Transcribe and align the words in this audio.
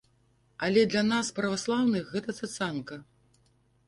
Але 0.67 0.85
для 0.93 1.03
нас, 1.09 1.29
праваслаўных, 1.39 2.09
гэта 2.13 2.35
цацанка. 2.39 2.99